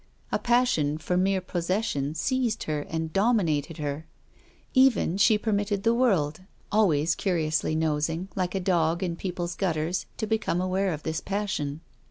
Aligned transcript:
A 0.31 0.39
passion 0.39 0.97
for 0.97 1.15
mere 1.15 1.41
possession 1.41 2.15
seized 2.15 2.63
her 2.63 2.81
and 2.89 3.13
domi 3.13 3.43
nated 3.43 3.77
her. 3.77 4.07
Even, 4.73 5.15
she 5.15 5.37
permitted 5.37 5.83
the 5.83 5.93
world, 5.93 6.39
always 6.71 7.13
curiously 7.13 7.75
nosing, 7.75 8.27
like 8.35 8.55
a 8.55 8.59
dog, 8.59 9.03
in 9.03 9.15
people's 9.15 9.53
gutters, 9.53 10.07
to 10.17 10.25
become 10.25 10.59
aware 10.59 10.91
of 10.91 11.03
this 11.03 11.21
passion. 11.21 11.81